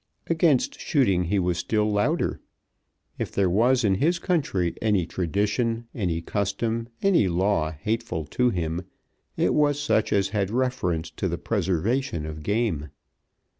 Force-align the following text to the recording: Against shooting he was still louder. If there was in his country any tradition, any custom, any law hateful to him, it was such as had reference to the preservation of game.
Against 0.25 0.79
shooting 0.79 1.25
he 1.25 1.37
was 1.37 1.59
still 1.59 1.87
louder. 1.91 2.41
If 3.19 3.31
there 3.31 3.51
was 3.51 3.83
in 3.83 3.93
his 3.93 4.17
country 4.17 4.73
any 4.81 5.05
tradition, 5.05 5.85
any 5.93 6.21
custom, 6.21 6.89
any 7.03 7.27
law 7.27 7.73
hateful 7.73 8.25
to 8.25 8.49
him, 8.49 8.81
it 9.37 9.53
was 9.53 9.79
such 9.79 10.11
as 10.11 10.29
had 10.29 10.49
reference 10.49 11.11
to 11.11 11.27
the 11.27 11.37
preservation 11.37 12.25
of 12.25 12.41
game. 12.41 12.89